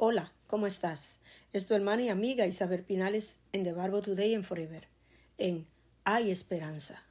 Hola, 0.00 0.32
¿cómo 0.46 0.68
estás? 0.68 1.18
Es 1.52 1.66
tu 1.66 1.74
hermana 1.74 2.02
y 2.02 2.08
amiga 2.08 2.46
Isabel 2.46 2.84
Pinales 2.84 3.40
en 3.52 3.64
The 3.64 3.72
Barbo 3.72 4.00
Today 4.00 4.32
and 4.32 4.44
Forever, 4.44 4.86
en 5.38 5.66
Hay 6.04 6.30
Esperanza. 6.30 7.02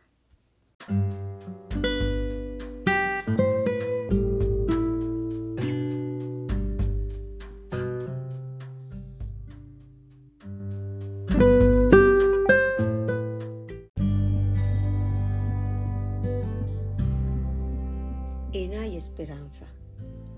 En 18.54 18.79
Hay 18.79 18.95
Esperanza. 18.95 19.65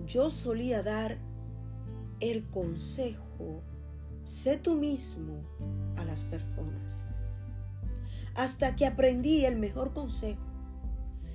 Yo 0.08 0.32
solía 0.32 0.82
dar 0.82 1.29
el 2.20 2.46
consejo, 2.48 3.62
sé 4.26 4.58
tú 4.58 4.76
mismo 4.76 5.42
a 5.98 6.04
las 6.04 6.24
personas. 6.24 7.16
Hasta 8.36 8.76
que 8.76 8.86
aprendí 8.86 9.46
el 9.46 9.58
mejor 9.58 9.94
consejo, 9.94 10.42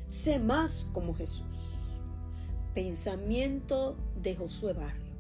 sé 0.08 0.38
más 0.38 0.88
como 0.92 1.14
Jesús. 1.14 1.76
Pensamiento 2.74 3.96
de 4.20 4.36
Josué 4.36 4.72
Barrio. 4.72 5.14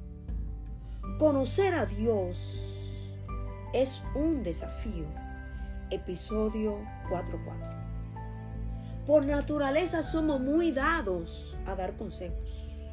Conocer 1.18 1.74
a 1.74 1.86
Dios 1.86 3.16
es 3.72 4.02
un 4.14 4.42
desafío. 4.42 5.06
Episodio 5.90 6.78
4.4. 7.10 9.06
Por 9.06 9.26
naturaleza 9.26 10.02
somos 10.02 10.40
muy 10.40 10.72
dados 10.72 11.58
a 11.66 11.74
dar 11.76 11.96
consejos, 11.96 12.90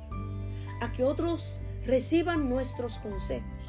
a 0.82 0.92
que 0.92 1.04
otros 1.06 1.62
reciban 1.86 2.50
nuestros 2.50 2.98
consejos, 2.98 3.66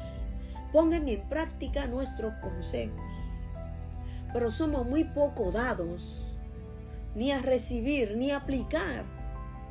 pongan 0.71 1.07
en 1.07 1.21
práctica 1.29 1.87
nuestros 1.87 2.33
consejos. 2.41 3.01
Pero 4.33 4.51
somos 4.51 4.85
muy 4.87 5.03
poco 5.03 5.51
dados 5.51 6.37
ni 7.15 7.31
a 7.31 7.41
recibir 7.41 8.17
ni 8.17 8.31
a 8.31 8.37
aplicar 8.37 9.03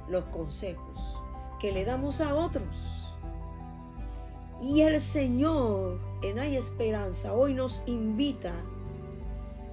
los 0.08 0.24
consejos 0.26 1.20
que 1.60 1.72
le 1.72 1.84
damos 1.84 2.20
a 2.20 2.34
otros. 2.34 3.14
Y 4.60 4.82
el 4.82 5.00
Señor 5.00 6.00
en 6.22 6.38
Hay 6.38 6.56
Esperanza 6.56 7.32
hoy 7.32 7.54
nos 7.54 7.82
invita 7.86 8.52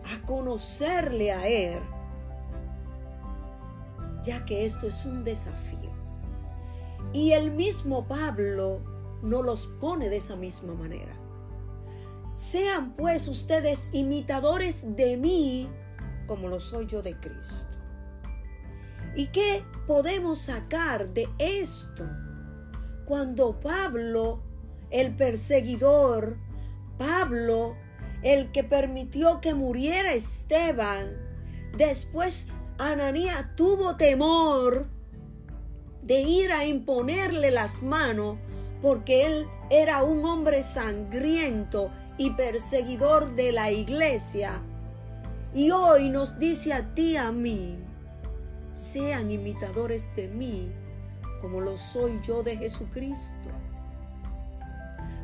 a 0.03 0.25
conocerle 0.25 1.31
a 1.31 1.47
Él, 1.47 1.79
ya 4.23 4.45
que 4.45 4.65
esto 4.65 4.87
es 4.87 5.05
un 5.05 5.23
desafío. 5.23 5.98
Y 7.13 7.31
el 7.31 7.51
mismo 7.51 8.07
Pablo 8.07 8.81
no 9.21 9.41
los 9.41 9.67
pone 9.67 10.09
de 10.09 10.17
esa 10.17 10.35
misma 10.35 10.73
manera. 10.73 11.15
Sean 12.35 12.95
pues 12.95 13.27
ustedes 13.27 13.89
imitadores 13.91 14.95
de 14.95 15.17
mí 15.17 15.69
como 16.27 16.47
lo 16.47 16.59
soy 16.59 16.85
yo 16.85 17.01
de 17.01 17.19
Cristo. 17.19 17.77
¿Y 19.15 19.27
qué 19.27 19.63
podemos 19.87 20.39
sacar 20.39 21.09
de 21.09 21.27
esto? 21.39 22.07
Cuando 23.05 23.59
Pablo, 23.59 24.43
el 24.91 25.15
perseguidor, 25.15 26.37
Pablo, 26.97 27.75
el 28.21 28.51
que 28.51 28.63
permitió 28.63 29.41
que 29.41 29.55
muriera 29.55 30.13
Esteban, 30.13 31.17
después 31.75 32.47
Ananía 32.77 33.53
tuvo 33.55 33.97
temor 33.97 34.87
de 36.01 36.21
ir 36.21 36.51
a 36.51 36.65
imponerle 36.65 37.51
las 37.51 37.81
manos 37.81 38.37
porque 38.81 39.25
él 39.25 39.47
era 39.69 40.03
un 40.03 40.25
hombre 40.25 40.63
sangriento 40.63 41.91
y 42.17 42.31
perseguidor 42.31 43.35
de 43.35 43.51
la 43.51 43.71
iglesia. 43.71 44.61
Y 45.53 45.71
hoy 45.71 46.09
nos 46.09 46.39
dice 46.39 46.73
a 46.73 46.93
ti, 46.93 47.17
a 47.17 47.31
mí, 47.31 47.77
sean 48.71 49.31
imitadores 49.31 50.13
de 50.15 50.27
mí 50.27 50.71
como 51.41 51.61
lo 51.61 51.77
soy 51.77 52.19
yo 52.21 52.43
de 52.43 52.57
Jesucristo. 52.57 53.49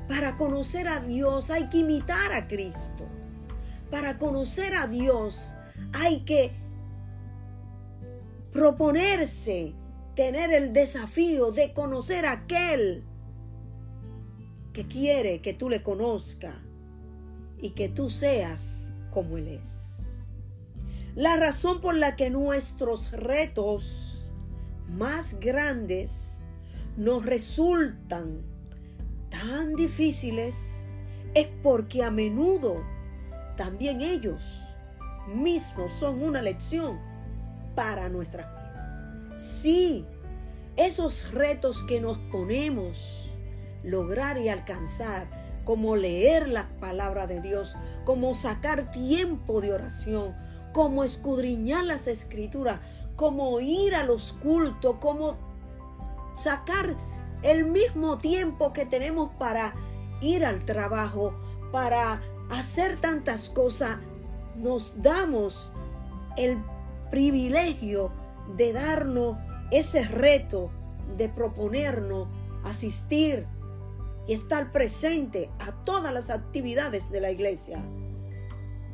Para 0.07 0.37
conocer 0.37 0.87
a 0.87 0.99
Dios 0.99 1.51
hay 1.51 1.67
que 1.67 1.79
imitar 1.79 2.31
a 2.33 2.47
Cristo. 2.47 3.07
Para 3.91 4.17
conocer 4.17 4.75
a 4.75 4.87
Dios 4.87 5.55
hay 5.93 6.21
que 6.21 6.51
proponerse 8.51 9.73
tener 10.15 10.51
el 10.51 10.73
desafío 10.73 11.51
de 11.51 11.73
conocer 11.73 12.25
a 12.25 12.31
aquel 12.31 13.03
que 14.73 14.87
quiere 14.87 15.41
que 15.41 15.53
tú 15.53 15.69
le 15.69 15.83
conozca 15.83 16.61
y 17.61 17.71
que 17.71 17.89
tú 17.89 18.09
seas 18.09 18.91
como 19.11 19.37
Él 19.37 19.47
es. 19.47 20.17
La 21.15 21.37
razón 21.37 21.79
por 21.79 21.95
la 21.95 22.15
que 22.15 22.29
nuestros 22.29 23.11
retos 23.11 24.31
más 24.87 25.39
grandes 25.39 26.41
nos 26.97 27.25
resultan 27.25 28.41
tan 29.29 29.75
difíciles 29.75 30.87
es 31.33 31.47
porque 31.63 32.03
a 32.03 32.11
menudo 32.11 32.83
también 33.57 34.01
ellos 34.01 34.75
mismos 35.33 35.93
son 35.93 36.21
una 36.21 36.41
lección 36.41 36.99
para 37.75 38.09
nuestras. 38.09 38.54
Sí, 39.37 40.05
esos 40.77 41.31
retos 41.31 41.83
que 41.83 41.99
nos 41.99 42.17
ponemos, 42.31 43.31
lograr 43.83 44.37
y 44.37 44.47
alcanzar, 44.47 45.61
como 45.65 45.95
leer 45.95 46.47
la 46.47 46.69
palabra 46.79 47.27
de 47.27 47.41
Dios, 47.41 47.75
como 48.05 48.33
sacar 48.35 48.91
tiempo 48.91 49.59
de 49.59 49.73
oración, 49.73 50.35
como 50.73 51.03
escudriñar 51.03 51.83
las 51.83 52.07
escrituras, 52.07 52.79
como 53.15 53.59
ir 53.59 53.95
a 53.95 54.03
los 54.03 54.31
cultos, 54.33 54.97
como 55.01 55.37
sacar 56.37 56.95
el 57.41 57.65
mismo 57.65 58.17
tiempo 58.17 58.71
que 58.71 58.85
tenemos 58.85 59.31
para 59.37 59.73
ir 60.21 60.45
al 60.45 60.63
trabajo, 60.63 61.33
para 61.71 62.21
hacer 62.49 62.99
tantas 63.01 63.49
cosas, 63.49 63.97
nos 64.55 65.01
damos 65.01 65.73
el 66.37 66.57
privilegio 67.11 68.11
de 68.55 68.73
darnos 68.73 69.37
ese 69.71 70.03
reto, 70.03 70.71
de 71.17 71.29
proponernos 71.29 72.27
asistir 72.63 73.47
y 74.27 74.33
estar 74.33 74.71
presente 74.71 75.49
a 75.59 75.71
todas 75.83 76.13
las 76.13 76.29
actividades 76.29 77.11
de 77.11 77.21
la 77.21 77.31
iglesia, 77.31 77.83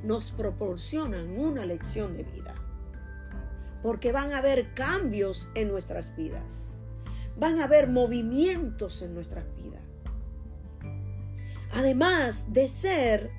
nos 0.03 0.31
proporcionan 0.31 1.37
una 1.37 1.65
lección 1.65 2.17
de 2.17 2.23
vida. 2.23 2.55
Porque 3.83 4.11
van 4.11 4.33
a 4.33 4.39
haber 4.39 4.73
cambios 4.73 5.49
en 5.55 5.69
nuestras 5.69 6.15
vidas. 6.15 6.81
Van 7.37 7.59
a 7.59 7.63
haber 7.63 7.89
movimientos 7.89 9.01
en 9.01 9.13
nuestras 9.13 9.45
vidas. 9.55 9.81
Además 11.73 12.51
de 12.51 12.67
ser 12.67 13.31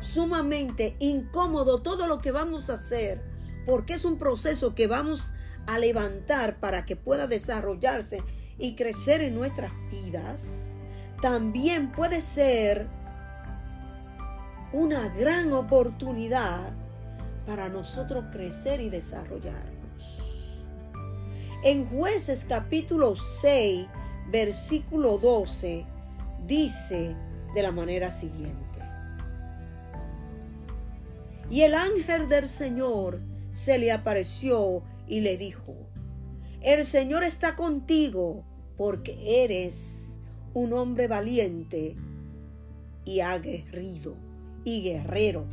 sumamente 0.00 0.96
incómodo 0.98 1.80
todo 1.82 2.06
lo 2.06 2.20
que 2.20 2.32
vamos 2.32 2.70
a 2.70 2.74
hacer, 2.74 3.22
porque 3.66 3.94
es 3.94 4.04
un 4.04 4.18
proceso 4.18 4.74
que 4.74 4.86
vamos 4.86 5.32
a 5.66 5.78
levantar 5.78 6.60
para 6.60 6.84
que 6.84 6.96
pueda 6.96 7.26
desarrollarse 7.26 8.22
y 8.58 8.74
crecer 8.74 9.22
en 9.22 9.34
nuestras 9.34 9.72
vidas, 9.90 10.80
también 11.20 11.92
puede 11.92 12.20
ser 12.20 12.86
una 14.72 15.08
gran 15.10 15.52
oportunidad 15.52 16.72
para 17.46 17.68
nosotros 17.68 18.24
crecer 18.32 18.80
y 18.80 18.90
desarrollarnos. 18.90 20.64
En 21.62 21.86
jueces 21.86 22.44
capítulo 22.46 23.16
6, 23.16 23.86
versículo 24.30 25.18
12, 25.18 25.86
dice 26.46 27.16
de 27.54 27.62
la 27.62 27.72
manera 27.72 28.10
siguiente. 28.10 28.64
Y 31.50 31.62
el 31.62 31.74
ángel 31.74 32.28
del 32.28 32.48
Señor 32.48 33.20
se 33.52 33.78
le 33.78 33.92
apareció 33.92 34.82
y 35.06 35.20
le 35.20 35.36
dijo, 35.36 35.74
el 36.60 36.86
Señor 36.86 37.24
está 37.24 37.56
contigo 37.56 38.44
porque 38.76 39.44
eres 39.44 40.18
un 40.54 40.72
hombre 40.72 41.08
valiente 41.08 41.96
y 43.04 43.20
aguerrido 43.20 44.16
y 44.64 44.82
guerrero, 44.82 45.46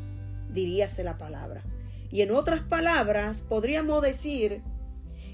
diríase 0.53 1.03
la 1.03 1.17
palabra. 1.17 1.63
Y 2.11 2.21
en 2.21 2.31
otras 2.31 2.61
palabras 2.61 3.43
podríamos 3.47 4.01
decir 4.01 4.61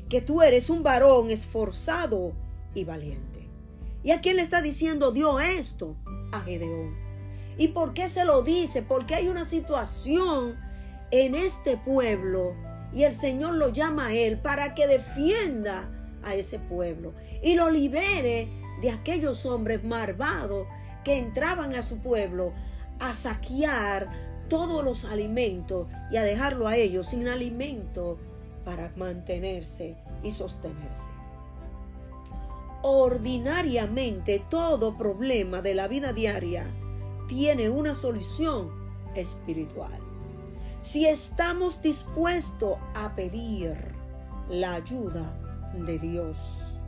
que 0.09 0.21
tú 0.21 0.41
eres 0.41 0.69
un 0.69 0.83
varón 0.83 1.31
esforzado 1.31 2.33
y 2.73 2.83
valiente. 2.83 3.47
¿Y 4.03 4.11
a 4.11 4.21
quién 4.21 4.37
le 4.37 4.41
está 4.41 4.61
diciendo 4.61 5.11
Dios 5.11 5.41
esto? 5.43 5.97
A 6.31 6.39
Gedeón. 6.41 6.95
¿Y 7.57 7.69
por 7.69 7.93
qué 7.93 8.07
se 8.07 8.25
lo 8.25 8.41
dice? 8.41 8.83
Porque 8.83 9.15
hay 9.15 9.27
una 9.27 9.43
situación 9.43 10.55
en 11.11 11.35
este 11.35 11.77
pueblo 11.77 12.55
y 12.97 13.03
el 13.03 13.13
Señor 13.13 13.53
lo 13.53 13.69
llama 13.69 14.07
a 14.07 14.13
él 14.13 14.39
para 14.39 14.73
que 14.73 14.87
defienda 14.87 15.87
a 16.23 16.33
ese 16.33 16.57
pueblo 16.57 17.13
y 17.43 17.53
lo 17.53 17.69
libere 17.69 18.49
de 18.81 18.89
aquellos 18.89 19.45
hombres 19.45 19.83
malvados 19.83 20.65
que 21.03 21.19
entraban 21.19 21.75
a 21.75 21.83
su 21.83 21.99
pueblo 21.99 22.53
a 22.99 23.13
saquear 23.13 24.09
todos 24.49 24.83
los 24.83 25.05
alimentos 25.05 25.87
y 26.09 26.17
a 26.17 26.23
dejarlo 26.23 26.67
a 26.67 26.75
ellos 26.75 27.09
sin 27.09 27.27
alimento 27.27 28.17
para 28.65 28.91
mantenerse 28.95 29.95
y 30.23 30.31
sostenerse. 30.31 31.11
Ordinariamente 32.81 34.43
todo 34.49 34.97
problema 34.97 35.61
de 35.61 35.75
la 35.75 35.87
vida 35.87 36.13
diaria 36.13 36.65
tiene 37.27 37.69
una 37.69 37.93
solución 37.93 38.71
espiritual. 39.13 40.16
Si 40.87 41.05
estamos 41.05 41.81
dispuestos 41.81 42.77
a 42.95 43.13
pedir 43.13 43.75
la 44.49 44.75
ayuda 44.75 45.37
de 45.85 45.99
Dios. 45.99 46.79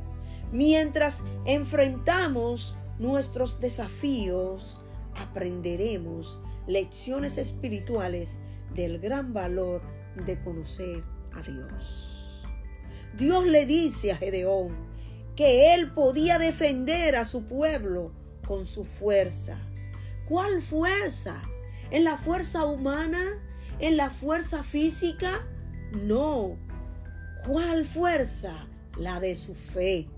Mientras 0.53 1.25
enfrentamos 1.43 2.77
nuestros 2.97 3.59
desafíos, 3.59 4.79
aprenderemos 5.17 6.39
lecciones 6.65 7.37
espirituales 7.37 8.39
del 8.73 8.99
gran 8.99 9.33
valor 9.33 9.81
de 10.15 10.39
conocer 10.39 11.03
a 11.33 11.41
Dios. 11.41 12.45
Dios 13.17 13.45
le 13.45 13.65
dice 13.65 14.13
a 14.13 14.15
Gedeón 14.15 14.77
que 15.35 15.73
él 15.73 15.91
podía 15.91 16.39
defender 16.39 17.17
a 17.17 17.25
su 17.25 17.47
pueblo 17.47 18.13
con 18.47 18.65
su 18.65 18.85
fuerza. 18.85 19.59
¿Cuál 20.25 20.61
fuerza? 20.61 21.43
¿En 21.91 22.05
la 22.05 22.15
fuerza 22.15 22.63
humana? 22.63 23.19
¿En 23.79 23.95
la 23.95 24.09
fuerza 24.09 24.61
física? 24.61 25.47
No. 25.93 26.57
¿Cuál 27.45 27.85
fuerza? 27.85 28.67
La 28.97 29.21
de 29.21 29.35
su 29.35 29.55
fe. 29.55 30.09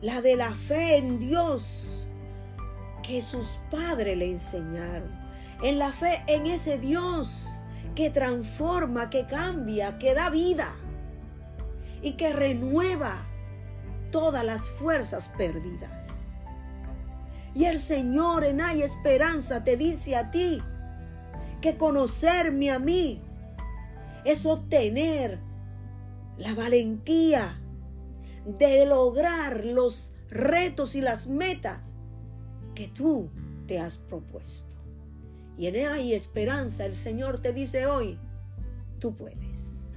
La 0.00 0.20
de 0.20 0.36
la 0.36 0.54
fe 0.54 0.98
en 0.98 1.18
Dios 1.18 2.06
que 3.02 3.20
sus 3.20 3.58
padres 3.70 4.16
le 4.16 4.30
enseñaron. 4.30 5.10
En 5.62 5.78
la 5.78 5.90
fe 5.90 6.22
en 6.28 6.46
ese 6.46 6.78
Dios 6.78 7.48
que 7.96 8.10
transforma, 8.10 9.10
que 9.10 9.26
cambia, 9.26 9.98
que 9.98 10.14
da 10.14 10.30
vida 10.30 10.72
y 12.00 12.12
que 12.12 12.32
renueva 12.32 13.26
todas 14.12 14.44
las 14.44 14.68
fuerzas 14.68 15.30
perdidas. 15.36 16.40
Y 17.54 17.64
el 17.64 17.80
Señor 17.80 18.44
en 18.44 18.60
Hay 18.60 18.82
Esperanza 18.82 19.64
te 19.64 19.76
dice 19.76 20.14
a 20.14 20.30
ti 20.30 20.62
que 21.64 21.78
conocerme 21.78 22.70
a 22.70 22.78
mí 22.78 23.22
es 24.26 24.44
obtener 24.44 25.38
la 26.36 26.52
valentía 26.52 27.58
de 28.44 28.84
lograr 28.84 29.64
los 29.64 30.12
retos 30.28 30.94
y 30.94 31.00
las 31.00 31.26
metas 31.26 31.94
que 32.74 32.88
tú 32.88 33.30
te 33.66 33.80
has 33.80 33.96
propuesto. 33.96 34.76
Y 35.56 35.68
en 35.68 35.86
hay 35.86 36.12
esperanza, 36.12 36.84
el 36.84 36.94
Señor 36.94 37.38
te 37.38 37.54
dice 37.54 37.86
hoy, 37.86 38.18
tú 38.98 39.16
puedes. 39.16 39.94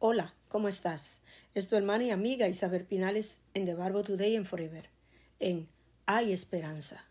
Hola, 0.00 0.34
¿cómo 0.48 0.66
estás? 0.66 1.20
Es 1.54 1.68
tu 1.68 1.76
hermana 1.76 2.02
y 2.02 2.10
amiga 2.10 2.48
Isabel 2.48 2.84
Pinales 2.84 3.42
en 3.54 3.64
The 3.64 3.76
Barbo 3.76 4.02
Today 4.02 4.34
and 4.34 4.46
Forever, 4.46 4.90
en 5.38 5.68
Hay 6.12 6.32
Esperanza. 6.32 7.04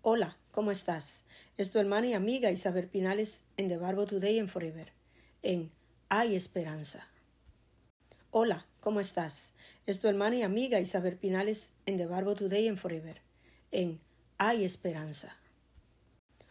Hola, 0.00 0.38
¿cómo 0.52 0.70
estás? 0.70 1.24
Es 1.58 1.70
tu 1.70 1.78
hermana 1.78 2.06
y 2.06 2.14
amiga 2.14 2.50
Isabel 2.50 2.88
Pinales 2.88 3.42
en 3.58 3.68
The 3.68 3.76
Barbo 3.76 4.06
Today 4.06 4.38
and 4.38 4.48
Forever, 4.48 4.94
en 5.42 5.70
Hay 6.08 6.34
Esperanza. 6.34 7.06
Hola, 8.30 8.66
¿cómo 8.80 9.00
estás? 9.00 9.52
Es 9.84 10.00
tu 10.00 10.08
hermana 10.08 10.36
y 10.36 10.42
amiga 10.42 10.80
Isabel 10.80 11.18
Pinales 11.18 11.72
en 11.84 11.98
The 11.98 12.06
Barbo 12.06 12.34
Today 12.34 12.68
and 12.68 12.78
Forever, 12.78 13.20
en 13.70 14.00
Hay 14.38 14.64
Esperanza. 14.64 15.36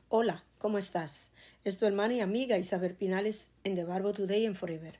Hola, 0.09 0.43
¿cómo 0.59 0.77
estás? 0.77 1.31
Es 1.63 1.79
tu 1.79 1.87
hermana 1.87 2.13
y 2.13 2.19
amiga 2.19 2.59
Isabel 2.59 2.93
Pinales 2.93 3.49
en 3.63 3.73
The 3.73 3.85
Barbo 3.85 4.13
Today 4.13 4.45
and 4.45 4.55
Forever, 4.55 4.99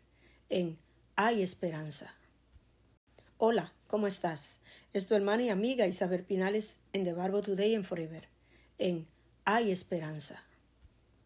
en 0.50 0.80
Hay 1.16 1.44
Esperanza. 1.44 2.16
Hola, 3.38 3.74
¿cómo 3.88 4.06
estás? 4.06 4.60
Es 4.94 5.08
tu 5.08 5.16
hermana 5.16 5.44
y 5.44 5.50
amiga 5.50 5.88
Isabel 5.88 6.24
Pinales 6.24 6.80
en 6.94 7.04
The 7.04 7.14
Barbo 7.14 7.42
Today 7.42 7.74
and 7.74 7.84
Forever, 7.84 8.30
en 8.78 9.08
Hay 9.44 9.72
Esperanza. 9.72 10.44